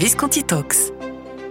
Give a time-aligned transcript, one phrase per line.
[0.00, 0.94] Visconti Talks.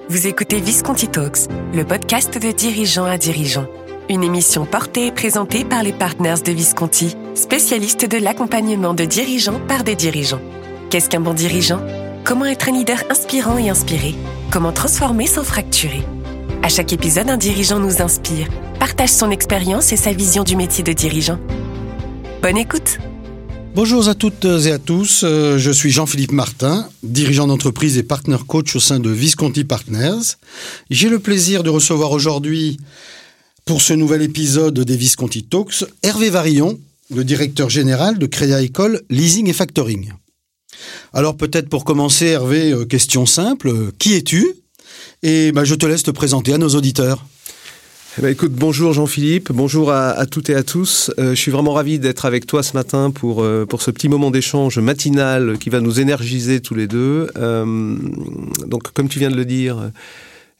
[0.10, 1.42] Vous écoutez Visconti Talks,
[1.72, 3.68] le podcast de dirigeants à dirigeants.
[4.10, 9.59] Une émission portée et présentée par les partners de Visconti, spécialistes de l'accompagnement de dirigeants
[9.67, 10.41] par des dirigeants.
[10.89, 11.79] Qu'est-ce qu'un bon dirigeant?
[12.23, 14.16] Comment être un leader inspirant et inspiré?
[14.50, 16.02] Comment transformer sans fracturer?
[16.63, 18.47] À chaque épisode, un dirigeant nous inspire,
[18.79, 21.38] partage son expérience et sa vision du métier de dirigeant.
[22.41, 22.97] Bonne écoute
[23.75, 28.38] Bonjour à toutes et à tous, euh, je suis Jean-Philippe Martin, dirigeant d'entreprise et partner
[28.45, 30.35] coach au sein de Visconti Partners.
[30.89, 32.77] J'ai le plaisir de recevoir aujourd'hui,
[33.66, 36.80] pour ce nouvel épisode des Visconti Talks, Hervé Varillon,
[37.13, 40.11] le directeur général de Crédit Agricole Leasing et Factoring.
[41.13, 44.47] Alors peut-être pour commencer, Hervé, euh, question simple, qui es-tu?
[45.22, 47.23] Et bah, je te laisse te présenter à nos auditeurs.
[48.20, 51.09] Eh ben, écoute, bonjour Jean-Philippe, bonjour à, toutes et à tous.
[51.20, 54.09] Euh, je suis vraiment ravi d'être avec toi ce matin pour, euh, pour ce petit
[54.09, 57.30] moment d'échange matinal qui va nous énergiser tous les deux.
[57.38, 57.95] Euh,
[58.68, 59.92] donc, comme tu viens de le dire,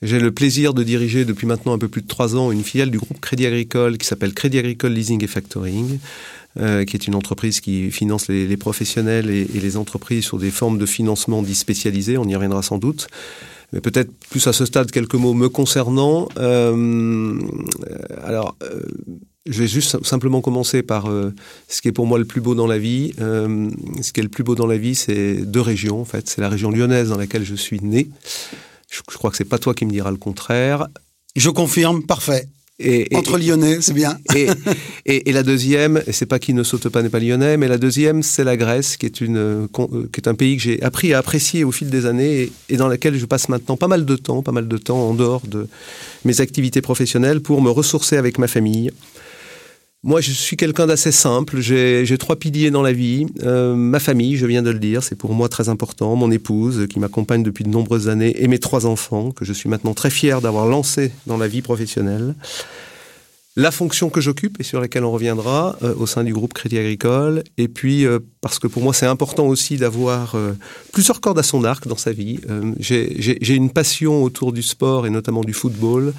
[0.02, 2.92] j'ai le plaisir de diriger depuis maintenant un peu plus de trois ans une filiale
[2.92, 6.00] du groupe Crédit Agricole qui s'appelle Crédit Agricole Leasing et Factoring.
[6.56, 10.86] qui est une entreprise qui finance les, professionnels et, les entreprises sur des formes de
[10.86, 13.10] financement dits spécialisées, on y reviendra sans doute
[13.72, 16.28] mais peut-être plus à ce stade quelques mots me concernant.
[16.38, 17.40] Euh,
[18.24, 18.82] alors, euh,
[19.46, 21.34] je vais juste simplement commencer par euh,
[21.68, 23.14] ce qui est pour moi le plus beau dans la vie.
[23.20, 23.70] Euh,
[24.02, 26.02] ce qui est le plus beau dans la vie, c'est deux régions.
[26.02, 28.10] En fait, c'est la région lyonnaise dans laquelle je suis né.
[28.92, 30.88] Je, je crois que c'est pas toi qui me diras le contraire.
[31.36, 32.48] Je confirme, parfait.
[32.80, 34.18] Et, Entre Lyonnais, c'est bien.
[35.06, 37.68] Et, et, la deuxième, et c'est pas qui ne saute pas n'est pas lyonnais, mais
[37.68, 39.68] la deuxième, c'est la Grèce, qui est, une, euh,
[40.12, 42.88] qui est un pays que j'ai appris à apprécier au fil des années et, dans
[42.88, 45.68] laquelle je passe maintenant pas mal de temps, pas mal de temps en dehors de
[46.26, 48.92] mes activités professionnelles pour me ressourcer avec ma famille,
[50.02, 51.60] moi, je suis quelqu'un d'assez simple.
[51.60, 53.26] J'ai trois piliers dans la vie.
[53.44, 56.16] Euh, ma famille, je viens de le dire, c'est pour moi très important.
[56.16, 59.68] Mon épouse, qui m'accompagne depuis de nombreuses années, et mes trois enfants, que je suis
[59.68, 62.34] maintenant très fier d'avoir lancés dans la vie professionnelle.
[63.58, 66.78] La fonction que j'occupe et sur laquelle on reviendra euh, au sein du groupe Crédit
[66.78, 67.44] Agricole.
[67.58, 70.38] Et puis, euh, parce que pour moi, c'est important aussi d'avoir
[70.94, 72.40] plusieurs cordes à son arc dans sa vie.
[72.80, 76.14] J'ai une passion autour du sport et notamment du football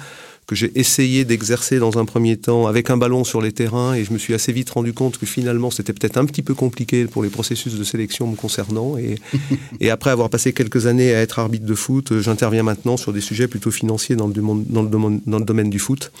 [0.47, 4.03] que j'ai essayé d'exercer dans un premier temps avec un ballon sur les terrains et
[4.03, 7.05] je me suis assez vite rendu compte que finalement c'était peut-être un petit peu compliqué
[7.05, 9.15] pour les processus de sélection me concernant et,
[9.79, 13.21] et après avoir passé quelques années à être arbitre de foot, j'interviens maintenant sur des
[13.21, 16.11] sujets plutôt financiers dans le, dans le, domaine, dans le domaine du foot.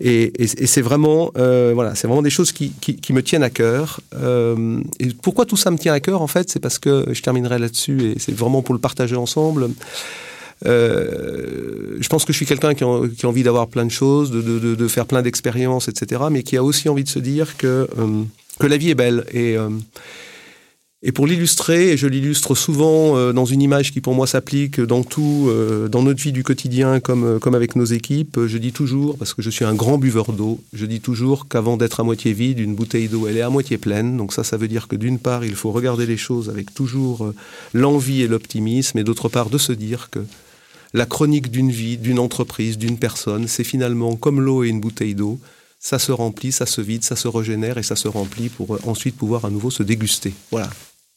[0.00, 3.22] Et, et, et c'est vraiment euh, voilà c'est vraiment des choses qui, qui, qui, me
[3.22, 4.00] tiennent à cœur.
[4.14, 7.22] Euh, et pourquoi tout ça me tient à cœur en fait c'est parce que je
[7.22, 9.70] terminerai là-dessus et c'est vraiment pour le partager ensemble
[10.66, 12.88] euh, je pense que je suis quelqu'un qui, a
[13.28, 17.04] envie d'avoir plein de choses, de, faire plein d'expériences, etc., mais qui a aussi envie
[17.04, 18.22] de se dire que, euh,
[18.60, 19.24] la vie est belle.
[19.32, 19.68] Et, euh,
[21.04, 25.02] et pour l'illustrer, et je l'illustre souvent dans une image qui pour moi s'applique dans
[25.02, 25.50] tout,
[25.90, 29.50] dans notre vie du quotidien comme avec nos équipes, je dis toujours, parce que je
[29.50, 33.08] suis un grand buveur d'eau, je dis toujours qu'avant d'être à moitié vide, une bouteille
[33.08, 34.16] d'eau, elle est à moitié pleine.
[34.16, 37.32] Donc ça, ça veut dire que d'une part, il faut regarder les choses avec toujours
[37.74, 40.20] l'envie et l'optimisme, et d'autre part, de se dire que
[40.94, 45.14] la chronique d'une vie, d'une entreprise, d'une personne, c'est finalement comme l'eau et une bouteille
[45.14, 45.38] d'eau.
[45.78, 49.16] Ça se remplit, ça se vide, ça se régénère et ça se remplit pour ensuite
[49.16, 50.32] pouvoir à nouveau se déguster.
[50.50, 50.70] Voilà.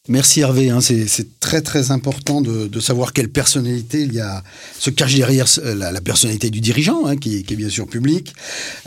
[0.08, 4.44] Merci Hervé, hein, c'est très très important de, savoir quelle personnalité il y a,
[4.78, 8.34] se cache derrière la, la personnalité du dirigeant, hein, qui, est bien sûr public.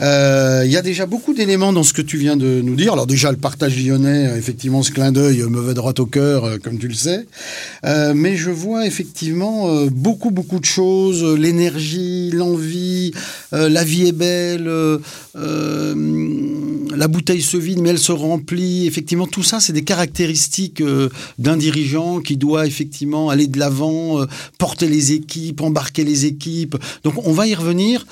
[0.00, 2.94] Euh, il y a déjà beaucoup d'éléments dans ce que tu viens de nous dire.
[2.94, 6.56] Alors déjà le partage lyonnais, euh, effectivement ce clin d'œil va droit au cœur, euh,
[6.58, 7.26] comme tu le sais.
[7.84, 13.12] Euh, mais je vois effectivement euh, beaucoup beaucoup de choses, l'énergie, l'envie,
[13.52, 14.70] la vie est belle,
[15.34, 18.86] la bouteille se vide mais elle se remplit.
[18.86, 20.82] Effectivement tout ça c'est des caractéristiques
[21.38, 24.26] d'un dirigeant qui doit effectivement aller de l'avant, euh,
[24.58, 26.76] porter les équipes, embarquer les équipes.
[27.04, 28.06] Donc on va y revenir.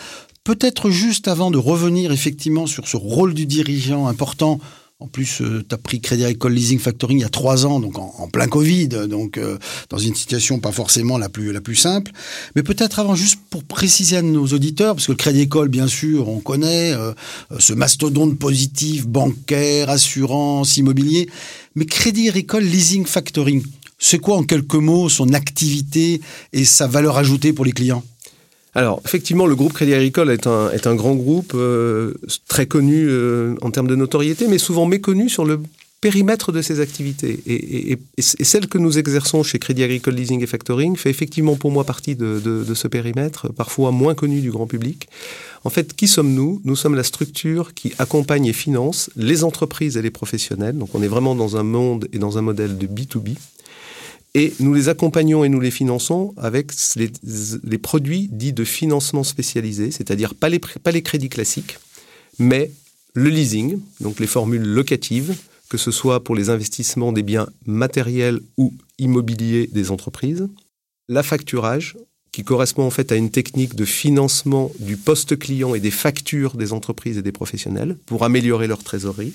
[0.44, 4.60] Peut-être juste avant de revenir effectivement sur ce rôle du dirigeant important
[5.00, 7.78] en plus, euh, tu as pris Crédit Agricole Leasing Factoring il y a trois ans,
[7.78, 9.56] donc en, plein Covid, donc euh,
[9.90, 12.10] dans une situation pas forcément la plus, la plus simple.
[12.56, 15.86] Mais peut-être avant, juste pour préciser à nos auditeurs, parce que le Crédit Agricole, bien
[15.86, 17.12] sûr, on connaît euh,
[17.60, 21.28] ce mastodonte positif, bancaire, assurance, immobilier.
[21.76, 23.62] Mais Crédit Agricole Leasing Factoring,
[24.00, 26.20] c'est quoi en quelques mots son activité
[26.52, 28.02] et sa valeur ajoutée pour les clients?
[28.78, 32.14] Alors, effectivement, le groupe Crédit Agricole est un, est un grand groupe, euh,
[32.46, 35.60] très connu euh, en termes de notoriété, mais souvent méconnu sur le
[36.00, 37.40] périmètre de ses activités.
[37.48, 41.82] Et, celle que nous exerçons chez Crédit Agricole Leasing et Factoring fait effectivement pour moi
[41.82, 45.08] partie de, de, de, ce périmètre, parfois moins connu du grand public.
[45.64, 46.60] En fait, qui sommes-nous?
[46.64, 50.78] Nous sommes la structure qui accompagne et finance les entreprises et les professionnels.
[50.78, 53.34] Donc on est vraiment dans un monde et dans un modèle de B2B
[54.34, 59.90] Et nous les accompagnons et nous les finançons avec les, produits dits de financement spécialisé,
[59.90, 61.78] c'est-à-dire pas les, pas les crédits classiques,
[62.38, 62.70] mais
[63.14, 65.34] le leasing, donc les formules locatives,
[65.68, 70.46] que ce soit pour les investissements des biens matériels ou immobiliers des entreprises,
[71.08, 71.96] l'affacturage,
[72.32, 76.56] qui correspond en fait à une technique de financement du poste client et des factures
[76.56, 79.32] des entreprises et des professionnels pour améliorer leur trésorerie.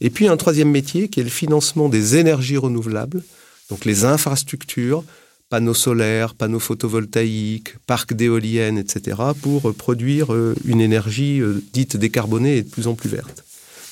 [0.00, 3.22] Et puis un troisième métier qui est le financement des énergies renouvelables,
[3.70, 5.04] donc les infrastructures,
[5.48, 12.58] panneaux solaires, panneaux photovoltaïques, parcs d'éoliennes, etc., pour produire euh, une énergie euh, dite décarbonée
[12.58, 13.44] et de plus en plus verte.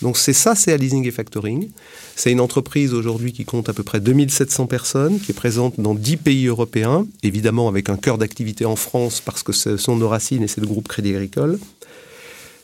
[0.02, 1.70] Donc c'est ça, c'est Leasing et Factoring.
[2.14, 5.94] C'est une entreprise aujourd'hui qui compte à peu près 2700 personnes, qui est présente dans
[5.94, 10.08] 10 pays européens, évidemment avec un cœur d'activité en France parce que ce sont nos
[10.08, 11.58] racines et c'est le groupe Crédit Agricole.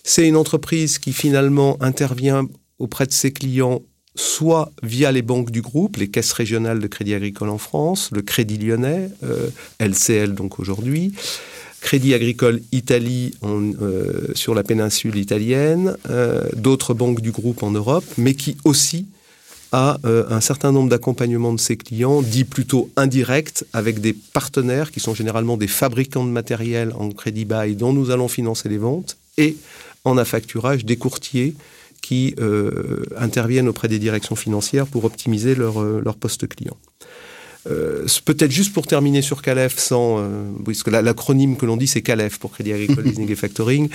[0.04, 2.46] C'est une entreprise qui finalement intervient
[2.78, 3.82] auprès de ses clients
[4.16, 8.22] soit via les banques du groupe, les caisses régionales de Crédit Agricole en France, le
[8.22, 9.10] Crédit Lyonnais,
[9.80, 11.12] LCL euh, donc aujourd'hui,
[11.80, 18.04] Crédit Agricole Italie euh, sur la péninsule italienne, euh, d'autres banques du groupe en Europe,
[18.16, 19.06] mais qui aussi
[19.72, 25.00] a un certain nombre d'accompagnements de ses clients, dits plutôt indirects, avec des partenaires qui
[25.00, 29.16] sont généralement des fabricants de matériel en crédit bail dont nous allons financer les ventes,
[29.36, 29.56] et
[30.04, 31.54] en affacturage des courtiers
[32.04, 32.34] qui
[33.16, 36.76] interviennent auprès des directions financières pour optimiser leur, leur poste client.
[37.70, 40.22] Euh, peut-être juste pour terminer sur Calef, sans, euh,
[40.64, 43.88] puisque l'acronyme que l'on dit c'est Calef pour Crédit Agricole Leasing et Factoring,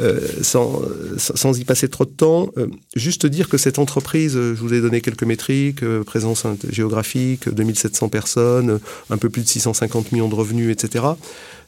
[0.00, 0.82] euh, sans,
[1.16, 2.50] sans, y passer trop de temps,
[2.94, 8.80] juste dire que cette entreprise, je vous ai donné quelques métriques, présence géographique, 2700 personnes,
[9.10, 11.04] un peu plus de 650 millions de revenus, etc.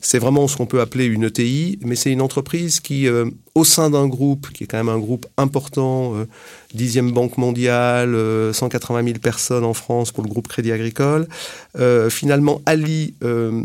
[0.01, 3.09] C'est vraiment ce qu'on peut appeler une ETI, mais c'est une entreprise qui,
[3.55, 6.15] au sein d'un groupe, qui est quand même un groupe important,
[6.73, 8.17] dixième banque mondiale,
[8.53, 11.27] 180 000 personnes en France pour le groupe Crédit Agricole,
[11.79, 13.63] euh, finalement allie euh,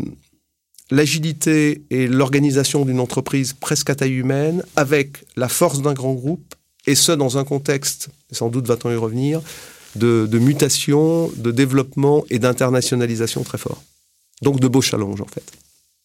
[0.90, 6.54] l'agilité et l'organisation d'une entreprise presque à taille humaine avec la force d'un grand groupe,
[6.86, 9.40] et ce dans un contexte, sans doute va-t-on y revenir,
[9.96, 13.82] de, mutation, de développement et d'internationalisation très fort.
[14.42, 15.44] Donc de beaux challenges en fait.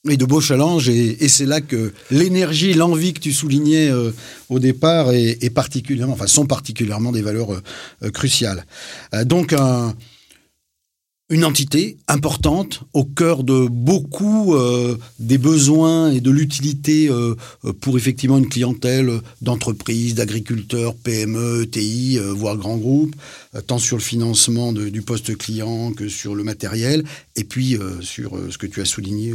[0.07, 4.11] Et de beaux challenges, et, c'est là que l'énergie, l'envie que tu soulignais euh,
[4.47, 7.61] au départ est, particulièrement, enfin, sont particulièrement des valeurs
[8.13, 8.65] cruciales.
[9.25, 9.93] donc un,
[11.29, 17.35] une entité importante au cœur de beaucoup euh, des besoins et de l'utilité euh,
[17.81, 23.15] pour effectivement une clientèle d'entreprises, d'agriculteurs, PME, TI, euh, voire grands groupes,
[23.67, 27.03] tant sur le financement du poste client que sur le matériel,
[27.35, 29.33] et puis sur ce que tu as souligné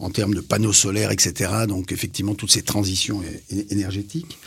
[0.00, 1.50] en termes de panneaux solaires, etc.
[1.68, 3.22] Donc effectivement toutes ces transitions
[3.70, 4.38] énergétiques.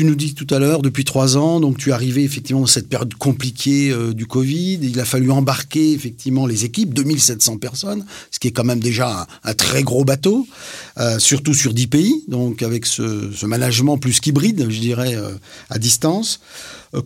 [0.00, 2.66] Tu nous dis tout à l'heure, depuis trois ans, donc tu es arrivé effectivement dans
[2.66, 4.78] cette période compliquée euh, du Covid.
[4.82, 9.26] Il a fallu embarquer effectivement les équipes, 2700 personnes, ce qui est quand même déjà
[9.44, 10.46] un, très gros bateau,
[10.96, 15.32] euh, surtout sur 10 pays, donc avec ce, management plus qu'hybride, je dirais, euh,
[15.68, 16.40] à distance.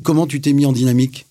[0.04, 1.26] comment tu t'es mis en dynamique?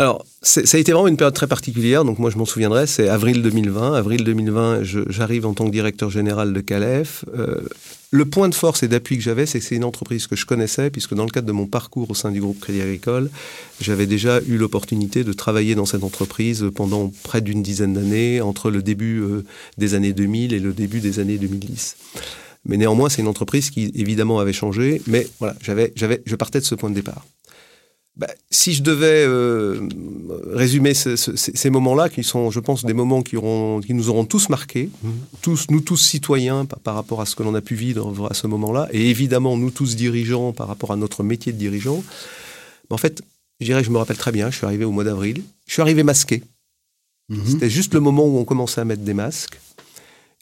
[0.00, 2.06] Alors, ça a été vraiment une période très particulière.
[2.06, 3.92] Donc, moi, je m'en souviendrai, c'est avril 2020.
[3.92, 7.26] Avril 2020, j'arrive en tant que directeur général de Calef.
[8.12, 10.46] Le point de force et d'appui que j'avais, c'est que c'est une entreprise que je
[10.46, 13.30] connaissais, puisque dans le cadre de mon parcours au sein du groupe Crédit Agricole,
[13.80, 18.70] j'avais déjà eu l'opportunité de travailler dans cette entreprise pendant près d'une dizaine d'années, entre
[18.70, 19.44] le début euh,
[19.76, 21.96] des années 2000 et le début des années 2010.
[22.64, 26.64] Mais néanmoins, c'est une entreprise qui évidemment avait changé, mais voilà, j'avais, je partais de
[26.64, 27.24] ce point de départ.
[28.20, 29.88] Bah, si je devais euh,
[30.52, 34.50] résumer ces moments-là, qui sont, je pense, des moments qui, auront, qui nous auront tous
[34.50, 35.08] marqués, mmh.
[35.40, 38.46] tous, nous tous citoyens par, rapport à ce que l'on a pu vivre à ce
[38.46, 42.04] moment-là, et évidemment nous tous dirigeants par rapport à notre métier de dirigeant,
[42.90, 43.22] en fait,
[43.58, 45.80] je dirais, je me rappelle très bien, je suis arrivé au mois d'avril, je suis
[45.80, 46.42] arrivé masqué.
[47.30, 47.38] Mmh.
[47.46, 49.58] C'était juste le moment où on commençait à mettre des masques.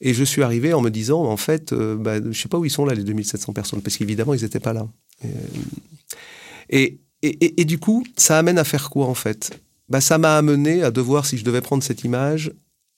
[0.00, 2.58] Et je suis arrivé en me disant, en fait, euh, bah, je ne sais pas
[2.58, 4.88] où ils sont là, les 2700 personnes, parce qu'évidemment, ils n'étaient pas là.
[5.22, 5.28] et
[6.70, 9.60] et, du coup, ça amène à faire quoi en fait?
[9.88, 12.52] Bah, Ça m'a amené à devoir, si je devais prendre cette image,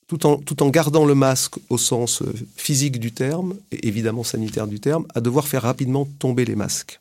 [0.06, 4.24] tout en, tout en gardant le masque au sens euh, physique du terme, et évidemment
[4.24, 7.00] sanitaire du terme, à devoir faire rapidement tomber les masques.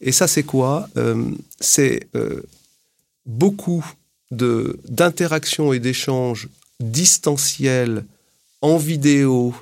[0.00, 0.88] Et ça, c'est quoi?
[0.96, 2.42] Euh, C'est euh,
[3.24, 3.84] beaucoup
[4.30, 8.04] d'interactions et d'échanges distanciels
[8.60, 9.54] en vidéo,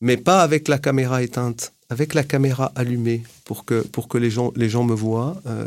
[0.00, 4.30] mais pas avec la caméra éteinte, avec la caméra allumée pour que, pour que les,
[4.30, 5.40] gens, les gens me voient.
[5.46, 5.66] Euh,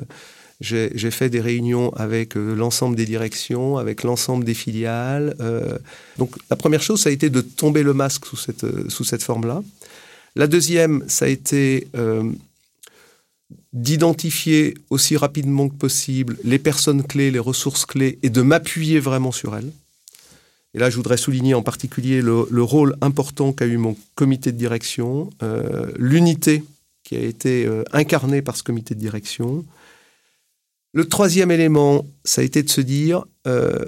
[0.59, 5.35] j'ai fait des réunions avec euh, l'ensemble des directions, avec l'ensemble des filiales.
[5.39, 5.77] Euh.
[6.19, 9.23] donc la première chose, ça a été de tomber le masque sous cette, sous cette
[9.23, 9.63] forme-là.
[10.35, 11.87] La deuxième, ça a été
[13.73, 19.31] d'identifier aussi rapidement que possible les personnes clés, les ressources clés, et de m'appuyer vraiment
[19.31, 19.71] sur elles.
[20.73, 24.57] Et là, je voudrais souligner en particulier le, rôle important qu'a eu mon comité de
[24.57, 26.63] direction, euh, l'unité
[27.03, 29.65] qui a été euh, incarnée par ce comité de direction.
[30.93, 33.85] Le troisième élément, ça a été de se dire, euh,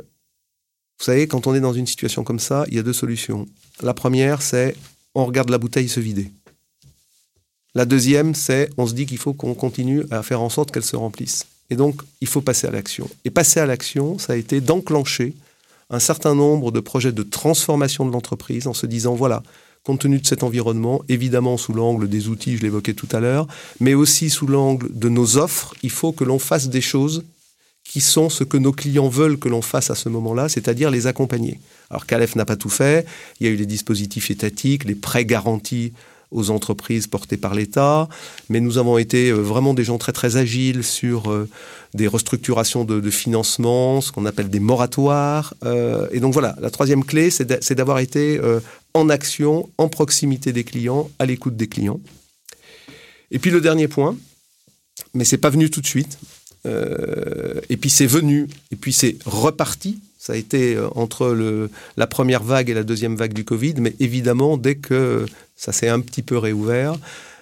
[0.99, 3.47] vous savez, quand on est dans une situation comme ça, il y a deux solutions.
[3.81, 4.75] La première, c'est
[5.15, 6.31] on regarde la bouteille se vider.
[7.75, 10.83] La deuxième, c'est on se dit qu'il faut qu'on continue à faire en sorte qu'elle
[10.83, 11.45] se remplisse.
[11.69, 13.09] Et donc, il faut passer à l'action.
[13.25, 15.33] Et passer à l'action, ça a été d'enclencher
[15.89, 19.43] un certain nombre de projets de transformation de l'entreprise en se disant, voilà,
[19.83, 23.47] compte tenu de cet environnement, évidemment sous l'angle des outils, je l'évoquais tout à l'heure,
[23.79, 27.23] mais aussi sous l'angle de nos offres, il faut que l'on fasse des choses
[27.83, 31.05] qui sont ce que nos clients veulent que l'on fasse à ce moment-là, c'est-à-dire les
[31.05, 31.59] accompagner.
[31.89, 33.05] Alors Calef n'a pas tout fait,
[33.39, 35.91] il y a eu les dispositifs étatiques, les prêts garantis
[36.33, 38.09] aux entreprises portées par l'État,
[38.49, 41.47] mais nous avons été euh, vraiment des gens très très agiles sur euh,
[41.93, 45.53] des restructurations de, financement, ce qu'on appelle des moratoires.
[45.63, 48.39] Euh, et donc voilà, la troisième clé, c'est d'avoir été
[48.93, 51.99] en action, en proximité des clients, à l'écoute des clients.
[53.31, 54.17] Et puis le dernier point,
[55.13, 56.17] mais c'est pas venu tout de suite.
[56.65, 62.43] et puis c'est venu, et puis c'est reparti ça a été euh, entre la première
[62.43, 65.25] vague et la deuxième vague du Covid, mais évidemment, dès que
[65.57, 66.95] ça s'est un petit peu réouvert,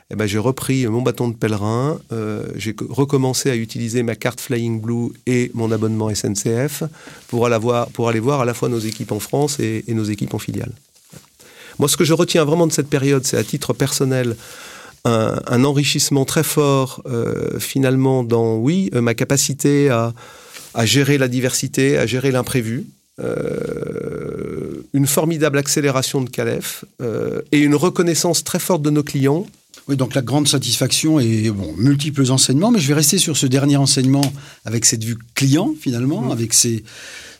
[0.09, 4.41] eh ben, j'ai repris mon bâton de pèlerin, euh, j'ai recommencé à utiliser ma carte
[4.41, 6.81] Flying Blue et mon abonnement SNCF
[7.27, 10.05] pour aller voir, pour aller voir à la fois nos équipes en France et, nos
[10.05, 10.71] équipes en filiale.
[11.77, 14.35] Moi, ce que je retiens vraiment de cette période, c'est à titre personnel
[15.05, 20.13] un, enrichissement très fort, euh, finalement, dans, oui, ma capacité à,
[20.73, 22.85] à gérer la diversité, à gérer l'imprévu.
[23.19, 29.45] Euh, une formidable accélération de Calef euh, et une reconnaissance très forte de nos clients.
[29.87, 33.45] Oui, donc la grande satisfaction et bon, multiples enseignements, mais je vais rester sur ce
[33.47, 34.33] dernier enseignement
[34.65, 36.31] avec cette vue client finalement, mmh.
[36.31, 36.83] avec ces,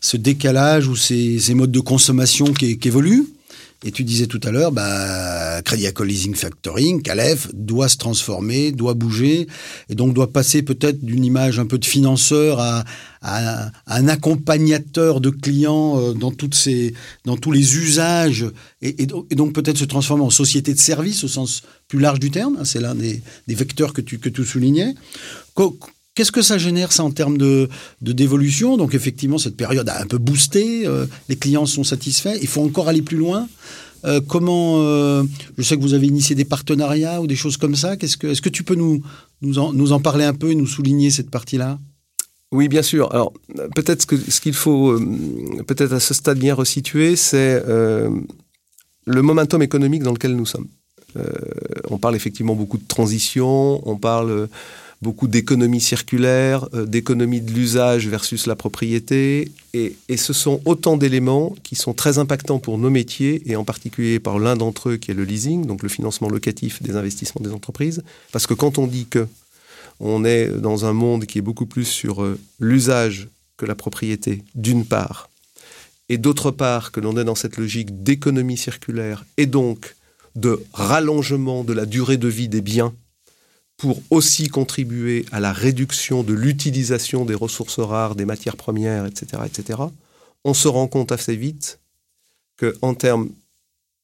[0.02, 3.26] ce décalage ou ces, ces modes de consommation qui, qui évoluent.
[3.84, 8.72] Et tu disais tout à l'heure, bah, Crédit Agricole Leasing Factoring, Calef, doit se transformer,
[8.72, 9.48] doit bouger,
[9.90, 12.84] et donc doit passer peut-être d'une image un peu de financeur à,
[13.24, 18.48] un accompagnateur de clients euh, dans, toutes ces, dans tous les usages,
[18.82, 22.60] et, donc peut-être se transformer en société de service au sens plus large du terme.
[22.66, 24.96] C'est l'un des, vecteurs que tu, que tu soulignais.
[26.13, 27.70] Qu'est-ce que ça génère, ça, en termes de,
[28.01, 28.75] dévolution?
[28.75, 30.86] Donc, effectivement, cette période a un peu boosté.
[30.86, 32.38] Euh, les clients sont satisfaits.
[32.41, 33.48] Il faut encore aller plus loin.
[34.03, 35.24] Euh, comment euh,
[35.58, 37.96] Je sais que vous avez initié des partenariats ou des choses comme ça.
[37.96, 39.01] Qu'est-ce que, est-ce que tu peux nous,
[39.41, 41.80] nous, en, nous en parler un peu et nous souligner cette partie-là?
[42.51, 43.10] Oui, bien sûr.
[43.13, 43.32] Alors,
[43.74, 45.00] peut-être ce qu'il faut,
[45.65, 50.68] peut-être à ce stade bien resituer, c'est le momentum économique dans lequel nous sommes.
[51.89, 54.50] on parle effectivement beaucoup de transition, on parle
[55.01, 59.51] beaucoup d'économie circulaire, euh, d'économie de l'usage versus la propriété.
[59.74, 64.20] Et, ce sont autant d'éléments qui sont très impactants pour nos métiers, et en particulier
[64.20, 67.51] par l'un d'entre eux qui est le leasing, donc le financement locatif des investissements des
[67.51, 68.03] entreprises.
[68.31, 69.27] Parce que quand on dit que
[70.00, 74.43] on est dans un monde qui est beaucoup plus sur euh, l'usage que la propriété,
[74.55, 75.29] d'une part,
[76.10, 79.96] et d'autre part que l'on est dans cette logique d'économie circulaire et donc
[80.36, 82.93] de rallongement de la durée de vie des biens
[83.82, 89.42] pour aussi contribuer à la réduction de l'utilisation des ressources rares, des matières premières, etc.,
[89.44, 89.80] etc.,
[90.44, 91.80] on se rend compte assez vite
[92.60, 93.30] qu'en termes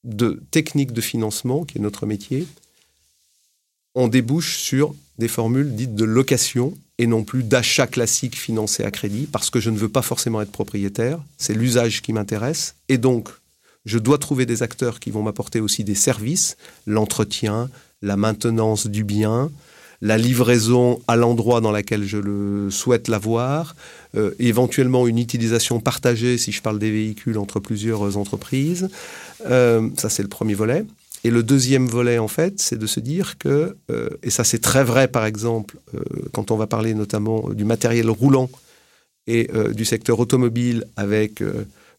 [0.03, 2.47] de technique de financement, qui est notre métier,
[3.93, 8.89] on débouche sur des formules dites de location et non plus d'achat classique financé à
[8.89, 12.97] crédit, parce que je ne veux pas forcément être propriétaire, c'est l'usage qui m'intéresse, et
[12.97, 13.29] donc
[13.85, 16.57] je dois trouver des acteurs qui vont m'apporter aussi des services,
[16.87, 17.69] l'entretien,
[18.01, 19.49] la maintenance du bien,
[20.01, 23.75] la livraison à l'endroit dans lequel je le souhaite l'avoir,
[24.15, 28.89] euh, éventuellement une utilisation partagée, si je parle des véhicules, entre plusieurs entreprises.
[29.49, 30.85] Euh, ça, c'est le premier volet.
[31.23, 34.59] Et le deuxième volet, en fait, c'est de se dire que, euh, et ça c'est
[34.59, 35.77] très vrai par exemple,
[36.31, 38.49] quand on va parler notamment du matériel roulant
[39.25, 41.43] et du secteur automobile avec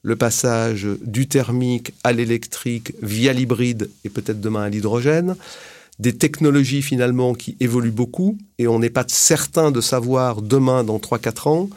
[0.02, 5.36] le passage du thermique à l'électrique via l'hybride et peut-être demain à l'hydrogène,
[5.98, 10.98] des technologies finalement qui évoluent beaucoup et on n'est pas certain de savoir demain, dans
[10.98, 11.68] 3-4 ans,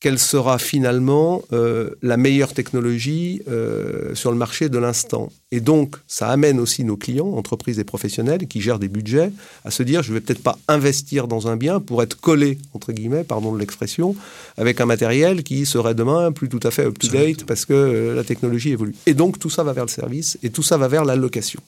[0.00, 5.30] quelle sera finalement euh, la meilleure technologie euh, sur le marché de l'instant.
[5.52, 9.30] Et donc, ça amène aussi nos clients, entreprises et professionnels, qui gèrent des budgets,
[9.66, 12.56] à se dire, je ne vais peut-être pas investir dans un bien pour être collé,
[12.72, 14.16] entre guillemets, pardon de l'expression,
[14.56, 18.24] avec un matériel qui serait demain plus tout à fait up-to-date parce que euh, la
[18.24, 18.94] technologie évolue.
[19.04, 21.60] Et donc, tout ça va vers le service et tout ça va vers la location.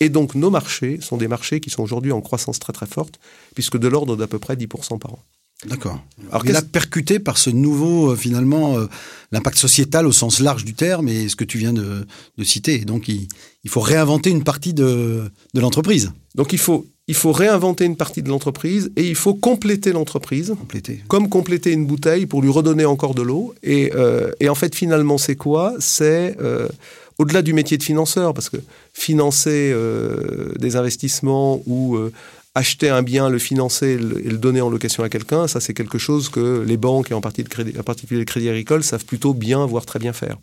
[0.00, 3.18] Et donc nos marchés sont des marchés qui sont aujourd'hui en croissance très très forte,
[3.54, 5.22] puisque de l'ordre d'à peu près 10% par an.
[5.64, 5.98] D'accord.
[6.30, 8.86] Alors là, percuté par ce nouveau, euh, finalement, euh,
[9.32, 12.06] l'impact sociétal au sens large du terme et ce que tu viens de,
[12.42, 12.80] citer.
[12.80, 13.26] Donc, il,
[13.66, 16.12] faut réinventer une partie de, l'entreprise.
[16.34, 20.54] Donc, il faut, il faut réinventer une partie de l'entreprise et il faut compléter l'entreprise.
[20.58, 21.02] Compléter.
[21.08, 23.54] Comme compléter une bouteille pour lui redonner encore de l'eau.
[23.62, 25.72] Et, euh, en fait, finalement, c'est quoi?
[25.78, 26.36] C'est
[27.18, 28.58] au-delà du métier de financeur, parce que
[28.92, 29.74] financer
[30.58, 31.98] des investissements ou
[32.56, 35.98] acheter un bien, le financer et le, donner en location à quelqu'un, ça c'est quelque
[35.98, 39.98] chose que les banques et en particulier le crédit agricole savent plutôt bien, voire très
[39.98, 40.38] bien faire.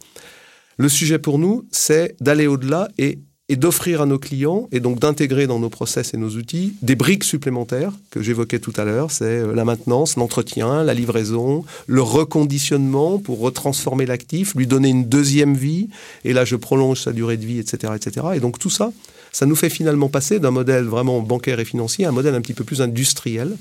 [0.78, 3.18] Le sujet pour nous, c'est d'aller au-delà et,
[3.50, 7.24] d'offrir à nos clients, et donc d'intégrer dans nos process et nos outils, des briques
[7.24, 9.12] supplémentaires que j'évoquais tout à l'heure.
[9.12, 15.06] C'est euh, la maintenance, l'entretien, la livraison, le reconditionnement pour retransformer l'actif, lui donner une
[15.06, 15.90] deuxième vie,
[16.26, 17.94] et là je prolonge sa durée de vie, etc.
[17.96, 18.28] etc.
[18.36, 18.92] Et donc tout ça,
[19.32, 22.42] ça nous fait finalement passer d'un modèle vraiment bancaire et financier à un modèle un
[22.42, 23.58] petit peu plus industriel.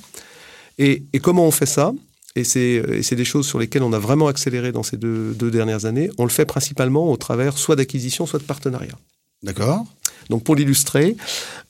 [0.78, 1.92] Et, comment on fait ça?
[2.34, 6.10] Et c'est des choses sur lesquelles on a vraiment accéléré dans ces deux, dernières années.
[6.18, 8.98] On le fait principalement au travers soit d'acquisition, soit de partenariat.
[9.42, 9.84] D'accord.
[10.30, 11.16] Donc pour l'illustrer,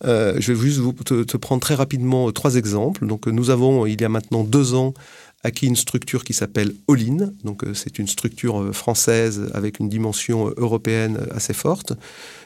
[0.05, 3.07] euh, je vais juste vous, te, prendre très rapidement trois exemples.
[3.07, 4.95] Donc nous avons, il y a maintenant deux ans,
[5.43, 7.33] acquis une structure qui s'appelle Olin.
[7.45, 11.95] Donc euh, c'est une structure euh, française avec une dimension européenne assez forte,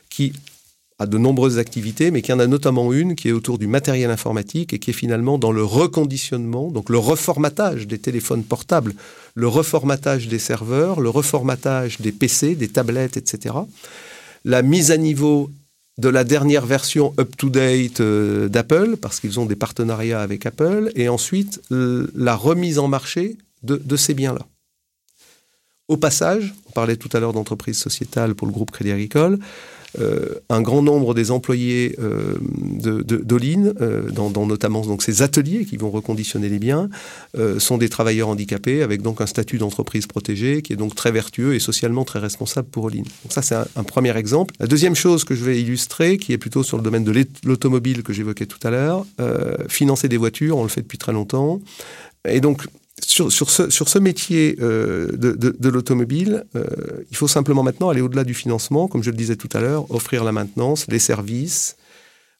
[0.08, 0.32] qui
[0.98, 4.10] a de nombreuses activités, mais qui en a notamment une qui est autour du matériel
[4.10, 8.94] informatique et qui est finalement dans le reconditionnement, donc le reformatage des téléphones portables,
[9.34, 13.56] le reformatage des serveurs, le reformatage des PC, des tablettes, etc.
[14.46, 15.50] La mise à niveau
[15.98, 21.08] de la dernière version up-to-date euh, d'Apple, parce qu'ils ont des partenariats avec Apple, et
[21.08, 24.46] ensuite la remise en marché de, de ces biens-là.
[25.88, 29.40] Au passage, on parlait tout à l'heure d'entreprise sociétale pour le groupe Crédit Agricole,
[29.98, 32.36] euh, un grand nombre des employés euh,
[32.86, 36.88] euh, dans, notamment donc ces ateliers qui vont reconditionner les biens,
[37.58, 41.54] sont des travailleurs handicapés avec donc un statut d'entreprise protégée qui est donc très vertueux
[41.54, 43.04] et socialement très responsable pour Oline.
[43.04, 44.54] Donc ça c'est un, premier exemple.
[44.58, 48.02] La deuxième chose que je vais illustrer, qui est plutôt sur le domaine de l'automobile
[48.02, 49.06] que j'évoquais tout à l'heure,
[49.68, 51.60] financer des voitures, on le fait depuis très longtemps.
[52.28, 52.66] Et donc,
[53.06, 56.64] sur, ce, métier euh, de, l'automobile, euh,
[57.10, 59.90] il faut simplement maintenant aller au-delà du financement, comme je le disais tout à l'heure,
[59.90, 61.76] offrir la maintenance, les services,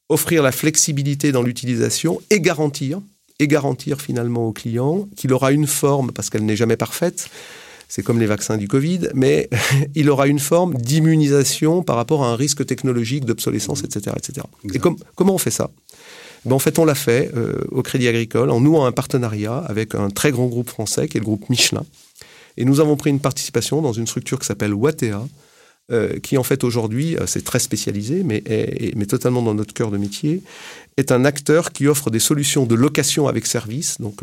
[0.08, 3.00] offrir la flexibilité dans l'utilisation et garantir,
[3.38, 7.28] et garantir finalement au client qu'il aura une forme, parce qu'elle n'est jamais parfaite,
[7.88, 9.48] c'est comme les vaccins du Covid, mais
[9.94, 14.16] il aura une forme d'immunisation par rapport à un risque technologique, d'obsolescence, etc.
[14.16, 14.46] etc.
[14.74, 15.70] Et comment on fait ça?
[16.46, 19.94] Ben, en fait, on l'a fait euh, au Crédit Agricole en nouant un partenariat avec
[19.94, 21.84] un très grand groupe français qui est le groupe Michelin.
[22.56, 25.26] Et nous avons pris une participation dans une structure qui s'appelle Watea,
[25.92, 28.42] euh, qui en fait aujourd'hui, euh, c'est très spécialisé, mais,
[29.06, 30.42] totalement dans notre cœur de métier,
[30.96, 34.20] est un acteur qui offre des solutions de location avec service, donc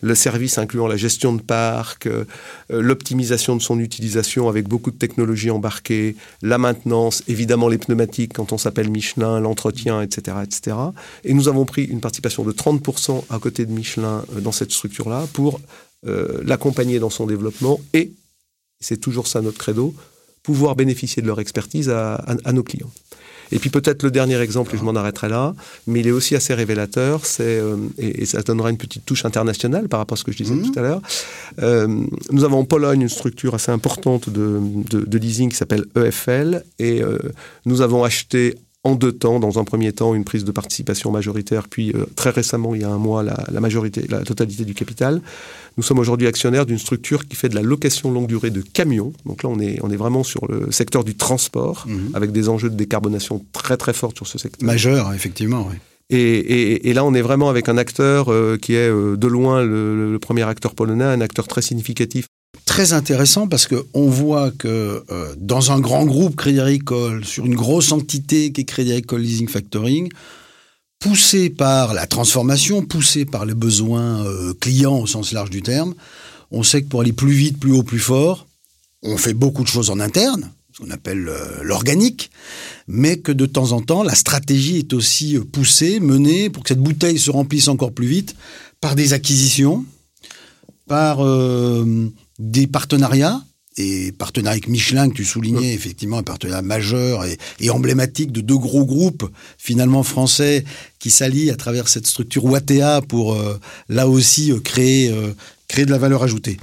[0.00, 2.24] le service incluant la gestion de parc, euh,
[2.72, 8.32] euh, l'optimisation de son utilisation avec beaucoup de technologies embarquées, la maintenance, évidemment les pneumatiques
[8.34, 10.76] quand on s'appelle Michelin, l'entretien, etc., etc.
[11.24, 14.72] Et nous avons pris une participation de 30% à côté de Michelin euh, dans cette
[14.72, 15.60] structure-là pour
[16.02, 18.12] l'accompagner dans son développement et,
[18.80, 19.94] c'est toujours ça notre credo,
[20.50, 22.90] pouvoir bénéficier de leur expertise à nos clients.
[23.52, 25.54] Et puis peut-être le dernier exemple, et je m'en arrêterai là,
[25.86, 29.88] mais il est aussi assez révélateur, c'est, euh, et, ça donnera une petite touche internationale
[29.88, 30.70] par rapport à ce que je disais mhm.
[30.70, 31.02] tout à l'heure.
[31.62, 31.88] Euh,
[32.30, 37.02] nous avons en Pologne une structure assez importante de, de, leasing qui s'appelle EFL, et
[37.02, 37.18] euh,
[37.66, 39.40] nous avons acheté en deux temps.
[39.40, 42.84] Dans un premier temps, une prise de participation majoritaire, puis euh, très récemment, il y
[42.84, 45.20] a un mois, la, majorité, la totalité du capital.
[45.76, 49.12] Nous sommes aujourd'hui actionnaires d'une structure qui fait de la location longue durée de camions.
[49.26, 52.10] Donc là, on est, on est vraiment sur le secteur du transport, mhm.
[52.14, 54.66] avec des enjeux de décarbonation très très forts sur ce secteur.
[54.66, 55.76] Majeur, effectivement, oui.
[56.12, 60.18] Et, là, on est vraiment avec un acteur euh, qui est euh, de loin le,
[60.20, 62.26] premier acteur polonais, un acteur très significatif
[62.70, 67.44] très intéressant parce que on voit que euh, dans un grand groupe Crédit Agricole, sur
[67.44, 70.08] une grosse entité qui est Crédit Agricole Leasing Factoring,
[71.00, 75.94] poussé par la transformation, poussé par les besoins euh, clients au sens large du terme,
[76.52, 78.46] on sait que pour aller plus vite, plus haut, plus fort,
[79.02, 82.30] on fait beaucoup de choses en interne, ce qu'on appelle euh, l'organique,
[82.86, 86.78] mais que de temps en temps, la stratégie est aussi poussée, menée pour que cette
[86.78, 88.36] bouteille se remplisse encore plus vite
[88.80, 89.84] par des acquisitions,
[90.86, 91.18] par
[92.40, 93.42] des partenariats,
[93.76, 98.58] et partenariat avec Michelin que tu soulignais, effectivement, un partenariat majeur et, emblématique de deux
[98.58, 100.64] gros groupes finalement français
[100.98, 105.32] qui s'allient à travers cette structure Watea pour euh, là aussi euh, créer euh,
[105.68, 106.58] créer de la valeur ajoutée.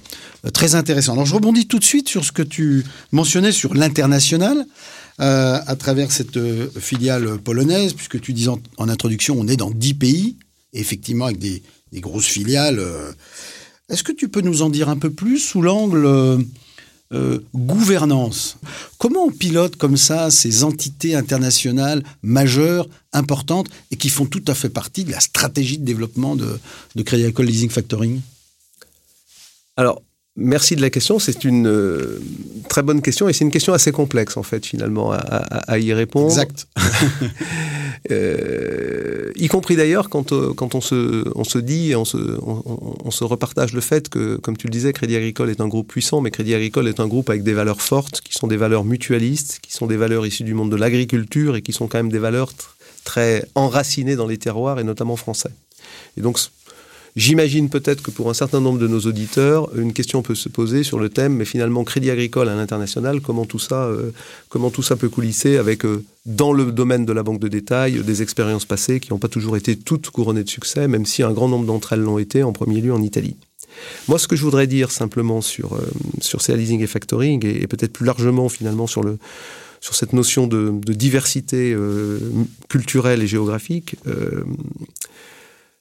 [0.54, 1.13] Très intéressant.
[1.13, 4.66] Alors je rebondis tout de suite sur ce que tu mentionnais sur l'international.
[5.20, 6.38] À travers cette
[6.78, 10.36] filiale polonaise, puisque tu disais en, introduction, on est dans dix pays,
[10.74, 11.63] effectivement avec des,
[11.94, 12.80] grosses filiales.
[13.89, 16.45] Est-ce que tu peux nous en dire un peu plus sous l'angle
[17.56, 18.58] gouvernance?
[18.97, 24.54] Comment on pilote comme ça ces entités internationales majeures, importantes, et qui font tout à
[24.54, 26.60] fait partie de la stratégie de développement de,
[26.95, 28.19] de Crédit Agricole Leasing Factoring?
[29.78, 30.02] Alors,
[30.38, 31.17] Merci de la question.
[31.17, 32.21] C'est une euh,
[32.69, 36.28] très bonne question et c'est une question assez complexe en fait finalement à, y répondre.
[36.28, 36.67] Exact.
[38.12, 43.12] Euh, y compris d'ailleurs quand, euh, quand on, se, on se dit, on se, on,
[43.12, 46.21] se repartage le fait que, comme tu le disais, Crédit Agricole est un groupe puissant,
[46.21, 49.60] mais Crédit Agricole est un groupe avec des valeurs fortes, qui sont des valeurs mutualistes,
[49.62, 52.19] qui sont des valeurs issues du monde de l'agriculture et qui sont quand même des
[52.19, 52.54] valeurs
[53.04, 55.52] très enracinées dans les terroirs et notamment français.
[56.17, 56.38] Et donc
[57.15, 60.84] J'imagine peut-être que pour un certain nombre de nos auditeurs, une question peut se poser
[60.84, 64.12] sur le thème, mais finalement, Crédit Agricole à l'international, comment tout ça, euh,
[64.50, 68.04] comment tout ça peut coulisser avec, euh, dans le domaine de la banque de détail,
[68.04, 71.32] des expériences passées qui n'ont pas toujours été toutes couronnées de succès, même si un
[71.32, 73.36] grand nombre d'entre elles l'ont été, en premier lieu en Italie.
[74.08, 75.82] Moi, ce que je voudrais dire simplement sur, euh,
[76.22, 79.17] sur Leasing et Factoring, et, peut-être plus largement finalement sur le
[79.80, 81.78] sur cette notion de, diversité
[82.67, 83.96] culturelle et géographique,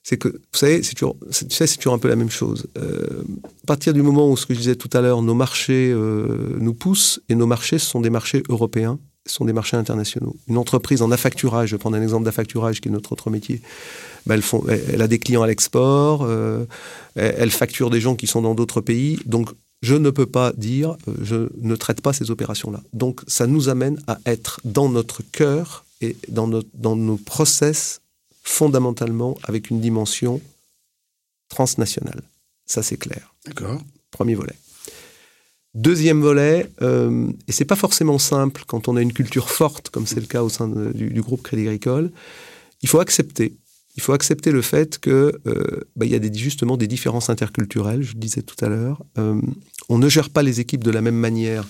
[0.08, 2.68] c'est que, vous savez, c'est toujours, tu sais, c'est toujours un peu la même chose.
[2.78, 3.24] Euh,
[3.64, 6.56] à partir du moment où, ce que je disais tout à l'heure, nos marchés euh,
[6.60, 10.36] nous poussent, et nos marchés, ce sont des marchés européens, ce sont des marchés internationaux.
[10.46, 13.60] Une entreprise en affacturage, je vais prendre un exemple d'affacturage qui est notre autre métier,
[14.26, 16.66] ben, elle, a des clients à l'export, euh,
[17.16, 19.50] elle facture des gens qui sont dans d'autres pays, donc
[19.82, 22.80] je ne peux pas dire, je ne traite pas ces opérations-là.
[22.92, 28.02] Donc ça nous amène à être dans notre cœur et dans, dans nos process
[28.46, 30.40] fondamentalement avec une dimension
[31.48, 32.22] transnationale.
[32.64, 33.34] Ça, c'est clair.
[33.44, 33.80] D'accord.
[34.10, 34.54] Premier volet.
[35.74, 40.06] Deuxième volet, euh, et c'est pas forcément simple quand on a une culture forte, comme
[40.06, 42.10] c'est le cas au sein du, groupe Crédit Agricole,
[42.80, 43.54] il faut accepter.
[43.96, 47.28] Il faut accepter le fait que euh, bah, il y a des, justement des différences
[47.28, 49.04] interculturelles, je le disais tout à l'heure.
[49.18, 49.40] Euh,
[49.88, 51.66] on ne gère pas les équipes de la même manière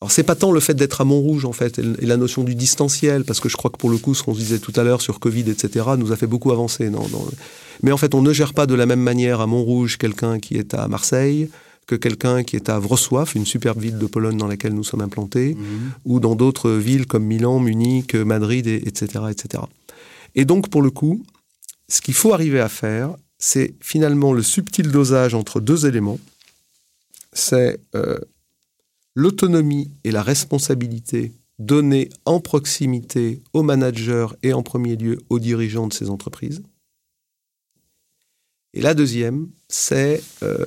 [0.00, 2.54] alors c'est pas tant le fait d'être à Montrouge en fait et la notion du
[2.54, 4.84] distanciel parce que je crois que pour le coup ce qu'on se disait tout à
[4.84, 6.90] l'heure sur Covid etc nous a fait beaucoup avancer.
[7.82, 10.56] Mais en fait on ne gère pas de la même manière à Montrouge quelqu'un qui
[10.56, 11.48] est à Marseille
[11.88, 15.00] que quelqu'un qui est à Wrocław, une superbe ville de Pologne dans laquelle nous sommes
[15.00, 15.92] implantés, mhm.
[16.04, 19.64] ou dans d'autres villes comme Milan, Munich, Madrid, etc., etc.
[20.34, 21.24] Et donc pour le coup,
[21.88, 26.20] ce qu'il faut arriver à faire, c'est finalement le subtil dosage entre deux éléments.
[27.32, 28.18] C'est euh,
[29.18, 35.88] l'autonomie et la responsabilité données en proximité aux managers et en premier lieu aux dirigeants
[35.88, 36.62] de ces entreprises.
[38.74, 40.64] Et la deuxième, c'est euh,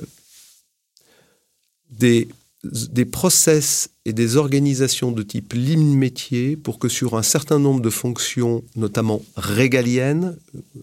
[1.88, 2.28] des,
[3.10, 7.88] process et des organisations de type ligne métier pour que sur un certain nombre de
[7.88, 10.36] fonctions, notamment régaliennes,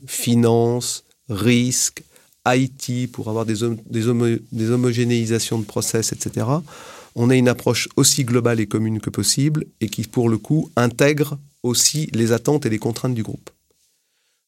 [0.07, 2.03] finance, risque,
[2.47, 6.47] IT, pour avoir des homogénéisations de process, etc.,
[7.21, 10.71] on ait une approche aussi globale et commune que possible et qui, pour le coup,
[10.77, 13.49] intègre aussi les attentes et les contraintes du groupe.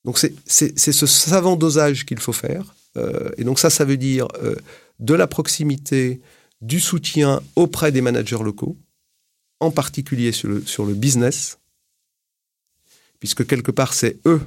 [0.05, 2.73] Donc c'est ce savant dosage qu'il faut faire.
[2.95, 4.55] Euh, et donc ça, ça veut dire euh,
[4.99, 6.21] de la proximité,
[6.61, 8.77] du soutien auprès des managers locaux,
[9.59, 11.57] en particulier sur le, sur le business,
[13.19, 14.41] puisque quelque part, c'est eux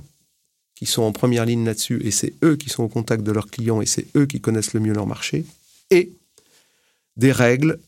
[0.75, 3.51] qui sont en première ligne là-dessus, et c'est eux qui sont au contact de leurs
[3.51, 5.45] clients, et c'est eux qui connaissent le mieux leur marché,
[5.91, 6.11] et
[7.19, 7.79] des règles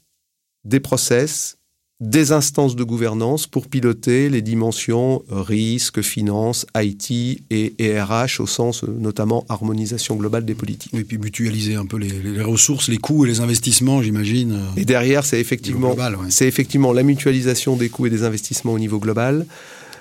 [0.67, 1.57] des process,
[2.01, 8.85] des instances de gouvernance pour piloter les dimensions risque, finance, IT et, RH au sens
[8.85, 10.93] euh, notamment harmonisation globale des politiques.
[10.93, 14.53] Et puis mutualiser un peu les, ressources, les coûts et les investissements, j'imagine.
[14.53, 15.97] Euh, et derrière, c'est effectivement,
[16.29, 19.47] c'est effectivement la mutualisation des coûts et des investissements au niveau global.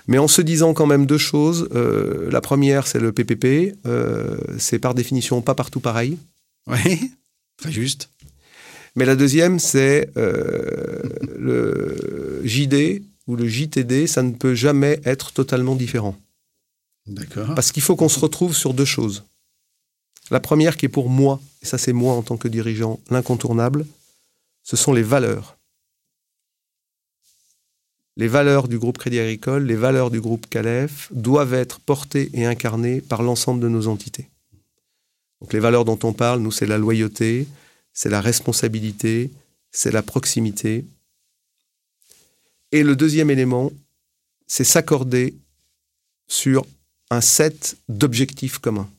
[0.08, 1.68] Mais en se disant quand même deux choses.
[1.74, 3.76] Euh, la première, c'est le PPP.
[4.58, 6.18] c'est par définition pas partout pareil.
[6.68, 7.12] Oui,
[7.58, 8.10] très juste.
[8.96, 11.02] Mais la deuxième, c'est euh,
[11.38, 16.16] le JD ou le JTD, ça ne peut jamais être totalement différent.
[17.08, 17.54] D'accord.
[17.56, 19.24] Parce qu'il faut qu'on se retrouve sur deux choses.
[20.32, 23.86] La première qui est pour moi, et ça c'est moi en tant que dirigeant, l'incontournable,
[24.64, 25.58] ce sont les valeurs.
[28.18, 32.46] Les valeurs du groupe Crédit Agricole, les valeurs du groupe Calef doivent être portées et
[32.46, 34.30] incarnées par l'ensemble de nos entités.
[35.42, 37.46] Donc les valeurs dont on parle, nous, c'est la loyauté,
[37.96, 39.32] c'est la responsabilité,
[39.72, 40.86] c'est la proximité.
[42.72, 43.72] Et le deuxième élément,
[44.46, 45.34] c'est s'accorder
[46.28, 46.68] sur
[47.10, 48.90] un set d'objectifs communs.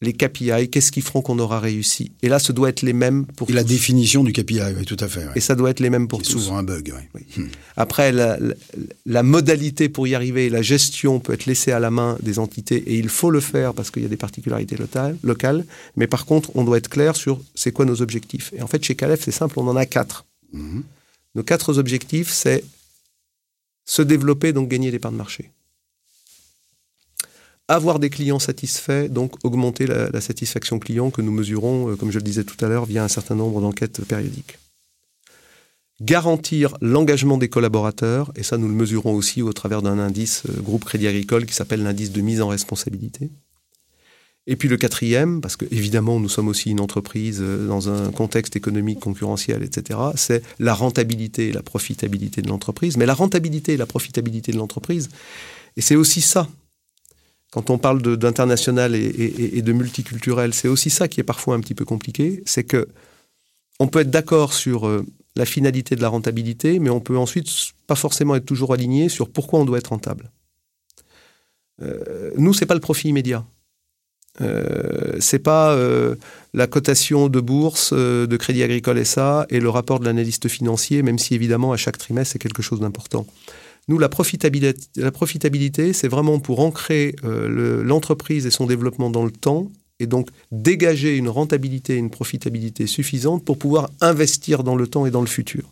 [0.00, 2.12] Les KPI, qu'est-ce qui feront qu'on aura réussi?
[2.22, 4.96] Et là, ce doit être les mêmes pour Et la définition du KPI, oui, tout
[5.00, 5.26] à fait.
[5.34, 6.32] Et ça doit être les mêmes pour tous.
[6.32, 7.22] souvent un bug, oui.
[7.36, 7.48] Hmm.
[7.76, 8.38] Après, la,
[9.06, 12.76] la, modalité pour y arriver, la gestion peut être laissée à la main des entités
[12.76, 15.64] et il faut le faire parce qu'il y a des particularités locales, locales.
[15.96, 18.52] Mais par contre, on doit être clair sur c'est quoi nos objectifs.
[18.56, 20.26] Et en fait, chez Calef, c'est simple, on en a quatre.
[20.52, 20.82] Mhm.
[21.34, 22.64] Nos quatre objectifs, c'est
[23.86, 25.50] se développer, donc gagner des parts de marché
[27.68, 32.18] avoir des clients satisfaits, donc augmenter la, satisfaction client que nous mesurons, euh, comme je
[32.18, 34.58] le disais tout à l'heure, via un certain nombre d'enquêtes périodiques.
[36.00, 40.60] Garantir l'engagement des collaborateurs, et ça nous le mesurons aussi au travers d'un indice euh,
[40.60, 43.30] groupe Crédit Agricole qui s'appelle l'indice de mise en responsabilité.
[44.46, 48.10] Et puis le quatrième, parce que évidemment nous sommes aussi une entreprise euh, dans un
[48.10, 52.98] contexte économique concurrentiel, etc., c'est la rentabilité et la profitabilité de l'entreprise.
[52.98, 55.08] Mais la rentabilité et la profitabilité de l'entreprise,
[55.78, 56.48] et c'est aussi ça
[57.54, 61.76] quand on parle d'international et, de multiculturel, c'est aussi ça qui est parfois un petit
[61.76, 62.88] peu compliqué, c'est que
[63.78, 67.46] on peut être d'accord sur euh, la finalité de la rentabilité, mais on peut ensuite
[67.86, 70.32] pas forcément être toujours aligné sur pourquoi on doit être rentable.
[71.80, 73.44] Euh, nous, c'est pas le profit immédiat.
[74.40, 76.16] Euh, c'est pas euh,
[76.54, 81.20] la cotation de bourse de Crédit Agricole SA et le rapport de l'analyste financier, même
[81.20, 83.26] si évidemment à chaque trimestre c'est quelque chose d'important.
[83.88, 89.70] Nous, la profitabilité, c'est vraiment pour ancrer euh, l'entreprise et son développement dans le temps
[90.00, 95.06] et donc dégager une rentabilité et une profitabilité suffisante pour pouvoir investir dans le temps
[95.06, 95.70] et dans le futur.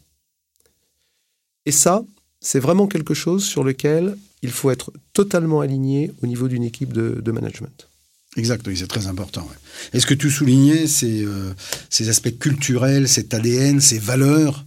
[1.64, 2.04] Et ça,
[2.40, 6.92] c'est vraiment quelque chose sur lequel il faut être totalement aligné au niveau d'une équipe
[6.92, 7.88] de, management.
[8.36, 9.48] Exact, oui, c'est très important.
[9.92, 11.52] Est-ce que tu soulignais ces, euh,
[11.90, 14.64] ces aspects culturels, cet ADN, ces valeurs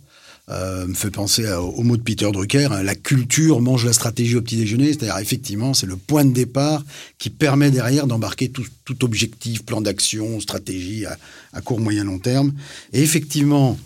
[0.49, 4.41] me fait penser au mot de Peter Drucker, hein, la culture mange la stratégie au
[4.41, 6.83] petit déjeuner, c'est-à-dire effectivement c'est le point de départ
[7.17, 11.17] qui permet derrière d'embarquer tout, objectif, plan d'action, stratégie à,
[11.53, 12.53] à, court, moyen, long terme.
[12.93, 13.77] Et effectivement,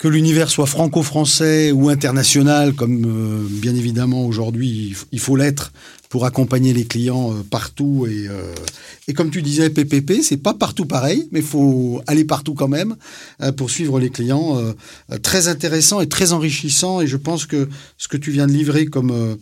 [0.00, 5.72] que l'univers soit franco-français ou international, comme euh, bien évidemment aujourd'hui il faut l'être
[6.10, 8.06] pour accompagner les clients euh, partout.
[8.06, 8.52] Et, euh,
[9.08, 12.96] et, comme tu disais, PPP, c'est pas partout pareil, mais faut aller partout quand même
[13.56, 14.60] pour suivre les clients.
[15.22, 17.00] très intéressant et très enrichissant.
[17.00, 19.38] Et je pense que ce que tu viens de livrer comme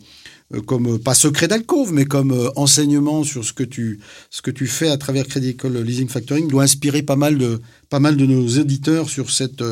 [0.65, 3.99] comme pas secret d'alcove, mais comme enseignement sur ce que tu
[4.31, 7.61] ce que tu fais à travers Crédit Agricole Leasing Factoring doit inspirer pas mal de
[7.89, 9.63] pas mal de nos éditeurs sur cette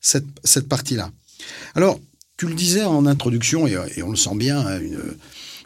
[0.00, 1.10] cette, cette partie-là.
[1.74, 1.98] Alors,
[2.36, 5.00] tu le disais en introduction, et, on le sent bien, hein, une,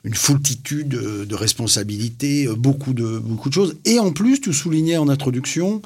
[0.04, 3.76] une foultitude de responsabilités, beaucoup de, beaucoup de choses.
[3.84, 5.80] Et en plus, tu soulignais en introduction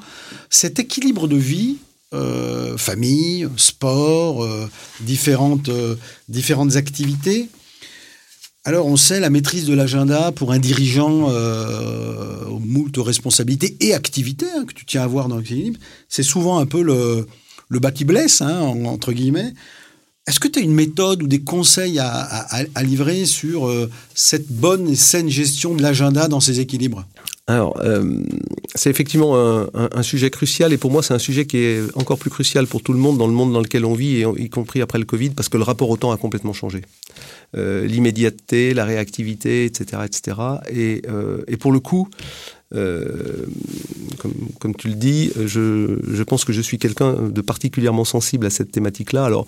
[0.49, 1.77] cet équilibre de vie,
[2.13, 4.69] euh, famille, sport, euh,
[5.01, 5.97] différentes, euh,
[6.29, 7.49] différentes activités.
[8.63, 11.29] Alors, on sait la maîtrise de l'agenda pour un dirigeant
[12.49, 15.79] aux moult responsabilités et activités hein, que tu tiens à voir dans l'équilibre.
[16.07, 17.27] C'est souvent un peu le,
[17.69, 19.53] le bas qui blesse, hein, entre guillemets.
[20.27, 24.89] Est-ce que tu as une méthode ou des conseils à, livrer sur euh, cette bonne
[24.89, 27.05] et saine gestion de l'agenda dans ces équilibres?
[27.49, 28.23] Alors, euh,
[28.75, 29.37] c'est effectivement
[29.73, 32.83] un, sujet crucial et pour moi, c'est un sujet qui est encore plus crucial pour
[32.83, 35.29] tout le monde dans le monde dans lequel on vit, y compris après le Covid,
[35.29, 36.81] parce que le rapport au temps a complètement changé.
[37.55, 40.01] Euh, l'immédiateté, la réactivité, etc.
[40.05, 40.37] etc.
[40.69, 41.01] Et,
[41.57, 42.09] pour le coup,
[42.71, 48.45] comme, comme, tu le dis, je, je pense que je suis quelqu'un de particulièrement sensible
[48.45, 49.23] à cette thématique-là.
[49.23, 49.47] Alors,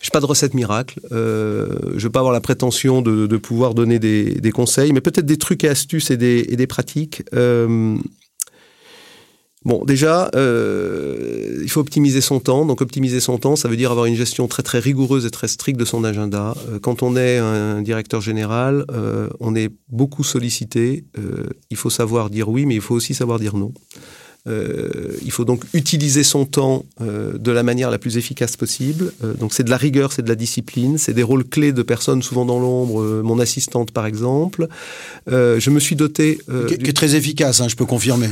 [0.00, 1.00] je n'ai pas de recette miracle.
[1.10, 5.38] Euh, je veux pas avoir la prétention de, pouvoir donner des, conseils, mais peut-être des
[5.38, 7.22] trucs et astuces et des, pratiques.
[7.34, 7.96] Euh,
[9.64, 12.64] Bon, déjà, euh, il faut optimiser son temps.
[12.64, 15.78] Donc, optimiser son temps, ça veut dire avoir une gestion très rigoureuse et très stricte
[15.78, 16.54] de son agenda.
[16.68, 18.86] Euh, quand on est un directeur général,
[19.40, 21.04] on est beaucoup sollicité.
[21.70, 23.74] il faut savoir dire oui, mais il faut aussi savoir dire non.
[24.46, 29.12] Euh, il faut donc utiliser son temps euh, de la manière la plus efficace possible.
[29.22, 31.82] Euh, donc c'est de la rigueur, c'est de la discipline, c'est des rôles clés de
[31.82, 34.68] personnes souvent dans l'ombre, mon assistante par exemple.
[35.26, 36.38] je me suis doté...
[36.68, 38.28] qui, est très efficace, hein, je peux confirmer.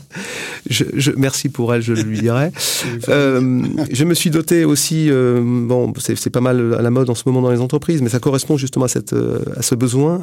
[0.70, 2.50] je, merci pour elle, je lui dirai.
[3.08, 7.42] je me suis doté aussi, bon, c'est pas mal à la mode en ce moment
[7.42, 9.14] dans les entreprises, mais ça correspond justement à, cette,
[9.56, 10.20] à ce besoin.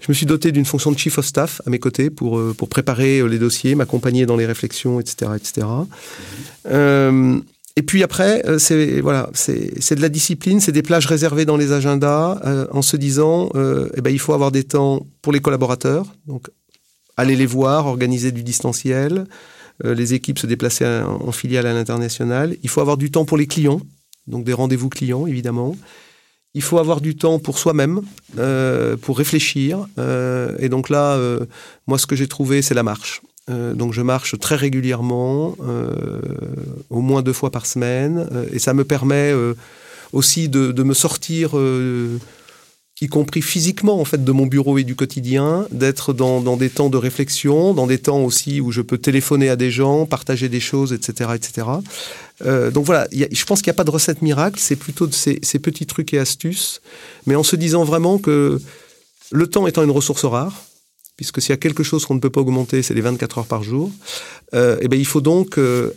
[0.00, 2.68] je me suis doté d'une fonction de chief of staff à mes côtés pour, pour
[2.68, 5.32] préparer les dossiers, m'accompagner dans les réflexions, etc.
[5.36, 5.66] etc.
[6.66, 7.38] Euh,
[7.76, 11.56] et puis après, euh, c'est voilà, c'est de la discipline, c'est des plages réservées dans
[11.56, 15.40] les agendas, euh, en se disant, eh ben, il faut avoir des temps pour les
[15.40, 16.48] collaborateurs, donc
[17.16, 19.26] aller les voir, organiser du distanciel,
[19.82, 22.56] les équipes se déplacer en, filiale à l'international.
[22.62, 23.80] Il faut avoir du temps pour les clients,
[24.26, 25.76] donc des rendez-vous clients évidemment.
[26.52, 28.02] Il faut avoir du temps pour soi-même,
[29.02, 29.86] pour réfléchir.
[30.58, 31.18] et donc là,
[31.86, 33.22] moi, ce que j'ai trouvé, c'est la marche.
[33.74, 35.56] Donc je marche très régulièrement,
[36.90, 39.32] au moins deux fois par semaine, et ça me permet
[40.12, 41.54] aussi de, me sortir
[43.00, 46.90] y compris physiquement en fait de mon bureau et du quotidien, d'être dans, des temps
[46.90, 50.60] de réflexion, dans des temps aussi où je peux téléphoner à des gens, partager des
[50.60, 51.66] choses, etc., etc.
[52.44, 55.14] Euh, donc voilà, je pense qu'il n'y a pas de recette miracle, c'est plutôt de
[55.14, 56.82] ces, ces, petits trucs et astuces,
[57.26, 58.60] mais en se disant vraiment que
[59.30, 60.64] le temps étant une ressource rare,
[61.20, 63.46] puisque s'il y a quelque chose qu'on ne peut pas augmenter, c'est les 24 heures
[63.46, 63.92] par jour,
[64.54, 65.92] euh, eh ben il faut donc euh,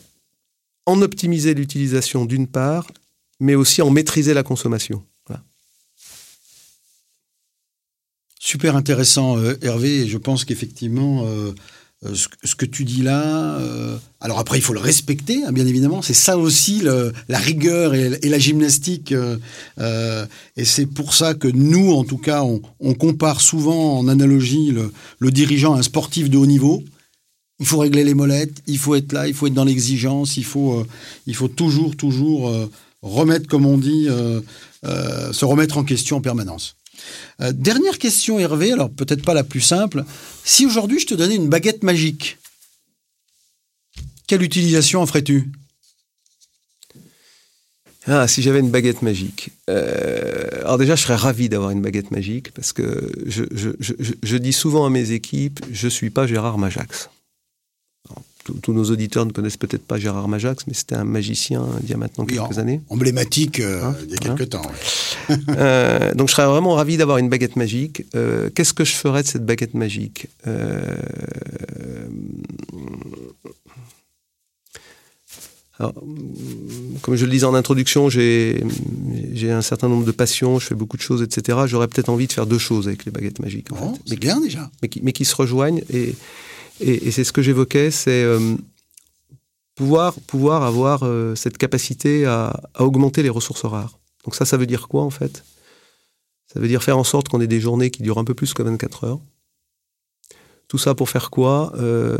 [0.85, 2.91] en optimiser l'utilisation d'une part,
[3.39, 5.01] mais aussi en maîtriser la consommation.
[8.37, 10.05] Super intéressant, euh, Hervé.
[10.09, 11.25] Je pense qu'effectivement,
[12.05, 13.59] euh, euh, ce, que tu dis là,
[14.19, 16.01] alors après, il faut le respecter, hein, bien évidemment.
[16.01, 19.13] C'est ça aussi la rigueur et, la gymnastique.
[19.77, 24.73] et c'est pour ça que nous, en tout cas, on, compare souvent en analogie
[25.19, 26.83] le, dirigeant à un sportif de haut niveau.
[27.59, 30.45] Il faut régler les molettes, il faut être là, il faut être dans l'exigence, il
[30.45, 30.85] faut
[31.55, 32.51] toujours, toujours
[33.01, 34.07] remettre, comme on dit,
[34.83, 36.75] se remettre en question en permanence.
[37.41, 40.03] Euh, dernière question, Hervé, alors peut-être pas la plus simple.
[40.43, 42.37] Si aujourd'hui je te donnais une baguette magique,
[44.27, 45.51] quelle utilisation en ferais-tu?
[48.05, 49.51] Ah, si j'avais une baguette magique.
[49.69, 54.85] Euh, alors déjà, je serais ravi d'avoir une baguette magique parce que je, dis souvent
[54.85, 57.09] à mes équipes, je suis pas Gérard Majax
[58.61, 61.93] tous nos auditeurs ne connaissent peut-être pas Gérard Majax, mais c'était un magicien il y
[61.93, 62.81] a maintenant quelques années.
[62.89, 64.71] Emblématique euh, hein il y a quelques hein temps.
[65.49, 68.03] euh, donc je serais vraiment ravi d'avoir une baguette magique.
[68.15, 70.27] Euh, Qu'est-ce que je ferais de cette baguette magique?
[75.79, 75.93] Alors,
[77.01, 78.61] comme je le disais en introduction, j'ai
[79.49, 81.59] un certain nombre de passions, je fais beaucoup de choses, etc.
[81.65, 83.71] J'aurais peut-être envie de faire deux choses avec les baguettes magiques.
[83.71, 83.99] En fait.
[84.11, 84.69] Mais bien déjà.
[84.81, 86.13] Mais qui, mais qui se rejoignent et
[86.83, 88.55] et, c'est ce que j'évoquais, c'est euh,
[89.75, 93.99] pouvoir, avoir euh, cette capacité à, augmenter les ressources rares.
[94.25, 95.43] Donc ça, ça veut dire quoi en fait?
[96.53, 98.53] Ça veut dire faire en sorte qu'on ait des journées qui durent un peu plus
[98.53, 99.19] que 24 heures.
[100.67, 101.73] Tout ça pour faire quoi?
[101.77, 102.17] Euh,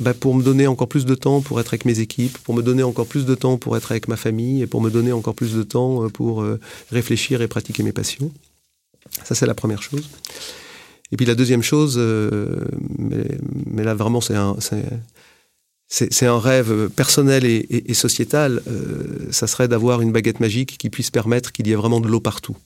[0.00, 2.62] bah, Pour me donner encore plus de temps pour être avec mes équipes, pour me
[2.62, 5.34] donner encore plus de temps pour être avec ma famille et pour me donner encore
[5.34, 6.44] plus de temps pour
[6.90, 8.30] réfléchir et pratiquer mes passions.
[9.24, 10.08] Ça, c'est la première chose.
[11.12, 12.64] Et puis la deuxième chose, euh,
[12.98, 14.56] mais, là vraiment c'est un,
[15.88, 21.10] c'est un rêve personnel et, sociétal, euh, ça serait d'avoir une baguette magique qui puisse
[21.10, 22.56] permettre qu'il y ait vraiment de l'eau partout.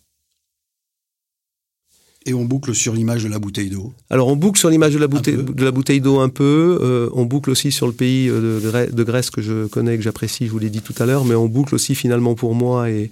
[2.27, 3.95] Et on boucle sur l'image de la bouteille d'eau.
[4.11, 6.79] Alors on boucle sur l'image de la bouteille de la bouteille d'eau un peu.
[6.83, 10.47] Euh, on boucle aussi sur le pays de, de Grèce que je connais, que j'apprécie,
[10.47, 13.11] je vous l'ai dit tout à l'heure, mais on boucle aussi finalement pour moi et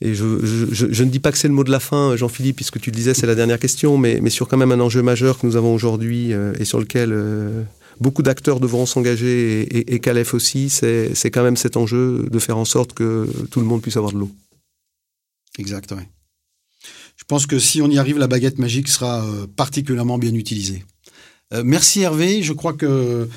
[0.00, 2.90] et je, ne dis pas que c'est le mot de la fin, Jean-Philippe, puisque tu
[2.90, 5.56] le disais, c'est la dernière question, mais, sur quand même un enjeu majeur que nous
[5.56, 7.64] avons aujourd'hui euh, et sur lequel euh,
[7.98, 12.38] beaucoup d'acteurs devront s'engager et, et, et Calef aussi, c'est quand même cet enjeu de
[12.38, 14.30] faire en sorte que tout le monde puisse avoir de l'eau.
[15.58, 16.04] Exact, oui.
[17.16, 20.84] Je pense que si on y arrive, la baguette magique sera euh, particulièrement bien utilisée.
[21.64, 23.28] merci Hervé, je crois que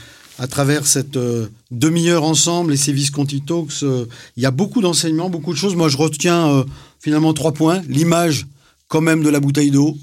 [0.41, 4.81] à travers cette euh, demi-heure ensemble et ces Visconti Talks, euh, il y a beaucoup
[4.81, 5.75] d'enseignements, beaucoup de choses.
[5.75, 6.63] Moi, je retiens euh,
[6.99, 7.83] finalement trois points.
[7.87, 8.47] L'image,
[8.87, 9.95] quand même, de la bouteille d'eau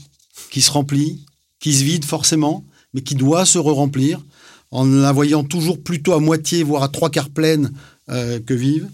[0.52, 1.18] qui se remplit,
[1.58, 4.20] qui se vide forcément, mais qui doit se re-remplir
[4.70, 7.72] en la voyant toujours plutôt à moitié, voire à trois quarts pleine
[8.06, 8.88] que vive.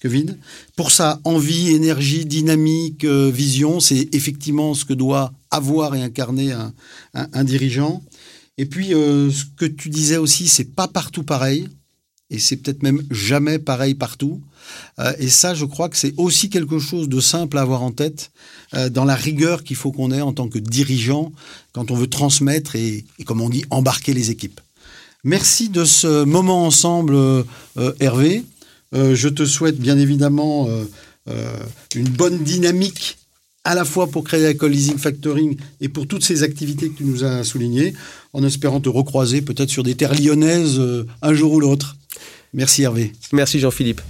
[0.00, 0.38] Que vide.
[0.76, 6.54] Pour ça, envie, énergie, dynamique, vision, c'est effectivement ce que doit avoir et incarner
[7.14, 8.02] un dirigeant.
[8.58, 11.68] Et puis, euh, ce que tu disais aussi, c'est pas partout pareil.
[12.30, 14.42] Et c'est peut-être même jamais pareil partout.
[14.98, 17.92] Euh, et ça, je crois que c'est aussi quelque chose de simple à avoir en
[17.92, 18.32] tête
[18.74, 21.32] euh, dans la rigueur qu'il faut qu'on ait en tant que dirigeant
[21.72, 24.60] quand on veut transmettre et, et, comme on dit, embarquer les équipes.
[25.24, 27.16] Merci de ce moment ensemble,
[27.98, 28.44] Hervé.
[28.92, 30.68] je te souhaite bien évidemment
[31.96, 33.18] une bonne dynamique
[33.64, 37.04] à la fois pour créer la Leasing Factoring et pour toutes ces activités que tu
[37.04, 37.94] nous as soulignées
[38.32, 41.96] en espérant te recroiser peut-être sur des terres lyonnaises euh, un jour ou l'autre.
[42.54, 43.12] Merci Hervé.
[43.32, 44.00] Merci Jean-Philippe.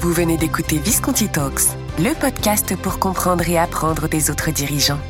[0.00, 5.00] Vous venez d'écouter Visconti Talks, le podcast pour comprendre et apprendre des autres dirigeants.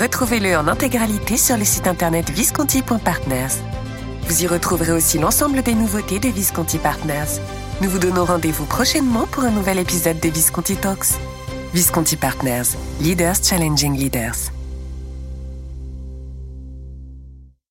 [0.00, 3.62] Retrouvez-le en intégralité sur le site internet visconti.partners.
[4.26, 7.40] Vous y retrouverez aussi l'ensemble des nouveautés de Visconti Partners.
[7.80, 11.18] Nous vous donnons rendez-vous prochainement pour un nouvel épisode de Visconti Talks.
[11.74, 14.53] Visconti Partners, Leaders Challenging Leaders.